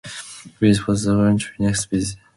[0.57, 2.17] Greece was the country next visited.